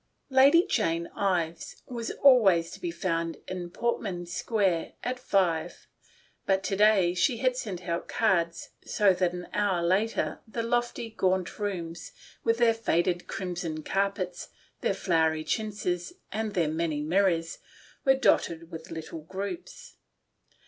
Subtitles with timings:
[0.31, 5.85] Lady Jake Ives was always to be found in Portman Square at five,
[6.47, 11.11] but to day she had sent out cards, so that an hour later the lofty,
[11.11, 17.59] gaunt rooms, with their faded crimson carpets, their flowery chintzes, and their many mirrors,
[18.03, 19.97] were dotted with little groups.